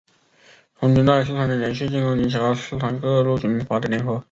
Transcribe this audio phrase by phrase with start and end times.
[0.73, 4.19] 红军在四川的连续进攻引起了四川各路军阀的联合。